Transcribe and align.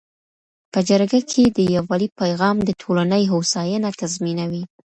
په 0.71 0.79
جرګه 0.89 1.19
کي 1.31 1.43
د 1.47 1.59
یووالي 1.75 2.09
پیغام 2.19 2.55
د 2.63 2.69
ټولنې 2.81 3.23
هوساینه 3.31 3.89
تضمینوي. 3.99 4.63